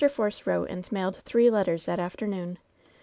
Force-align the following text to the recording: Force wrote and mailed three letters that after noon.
Force 0.09 0.47
wrote 0.47 0.67
and 0.71 0.91
mailed 0.91 1.17
three 1.17 1.51
letters 1.51 1.85
that 1.85 1.99
after 1.99 2.25
noon. 2.25 2.57